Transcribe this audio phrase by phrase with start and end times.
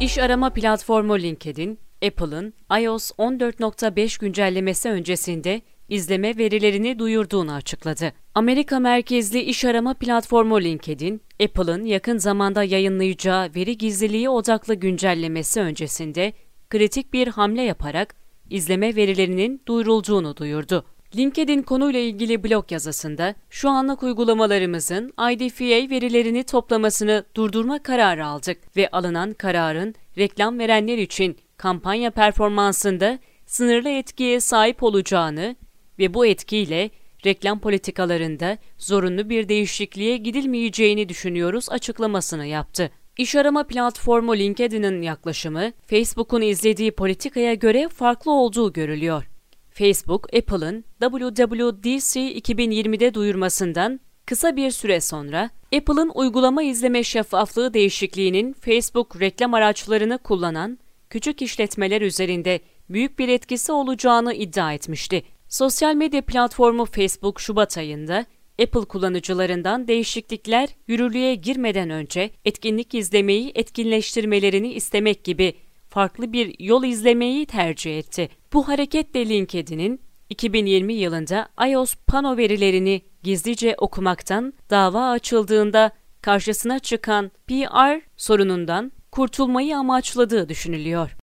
[0.00, 8.12] İş arama platformu LinkedIn, Apple'ın iOS 14.5 güncellemesi öncesinde izleme verilerini duyurduğunu açıkladı.
[8.34, 16.32] Amerika merkezli iş arama platformu LinkedIn, Apple'ın yakın zamanda yayınlayacağı veri gizliliği odaklı güncellemesi öncesinde
[16.70, 18.14] kritik bir hamle yaparak
[18.50, 20.84] izleme verilerinin duyurulduğunu duyurdu.
[21.16, 28.88] LinkedIn konuyla ilgili blog yazısında şu anlık uygulamalarımızın IDFA verilerini toplamasını durdurma kararı aldık ve
[28.90, 35.56] alınan kararın reklam verenler için kampanya performansında sınırlı etkiye sahip olacağını
[35.98, 36.90] ve bu etkiyle
[37.26, 42.90] reklam politikalarında zorunlu bir değişikliğe gidilmeyeceğini düşünüyoruz açıklamasını yaptı.
[43.18, 49.33] İş arama platformu LinkedIn'in yaklaşımı, Facebook'un izlediği politikaya göre farklı olduğu görülüyor.
[49.74, 59.20] Facebook, Apple'ın WWDC 2020'de duyurmasından kısa bir süre sonra Apple'ın uygulama izleme şeffaflığı değişikliğinin Facebook
[59.20, 60.78] reklam araçlarını kullanan
[61.10, 65.22] küçük işletmeler üzerinde büyük bir etkisi olacağını iddia etmişti.
[65.48, 68.26] Sosyal medya platformu Facebook Şubat ayında
[68.62, 75.54] Apple kullanıcılarından değişiklikler yürürlüğe girmeden önce etkinlik izlemeyi etkinleştirmelerini istemek gibi
[75.88, 78.28] farklı bir yol izlemeyi tercih etti.
[78.54, 88.00] Bu hareketle LinkedIn'in 2020 yılında iOS pano verilerini gizlice okumaktan dava açıldığında karşısına çıkan PR
[88.16, 91.16] sorunundan kurtulmayı amaçladığı düşünülüyor.